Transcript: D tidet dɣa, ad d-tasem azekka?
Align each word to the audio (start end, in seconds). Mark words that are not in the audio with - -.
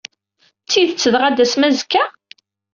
D 0.63 0.67
tidet 0.71 1.03
dɣa, 1.13 1.25
ad 1.27 1.33
d-tasem 1.35 1.63
azekka? 1.67 2.03